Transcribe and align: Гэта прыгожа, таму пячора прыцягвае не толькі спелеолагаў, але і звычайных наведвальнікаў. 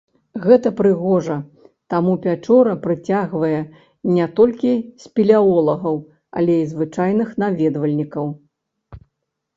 Гэта 0.43 0.69
прыгожа, 0.77 1.35
таму 1.93 2.13
пячора 2.23 2.73
прыцягвае 2.85 3.59
не 4.15 4.25
толькі 4.41 4.71
спелеолагаў, 5.03 6.01
але 6.41 6.53
і 6.63 6.67
звычайных 6.73 7.29
наведвальнікаў. 7.45 8.25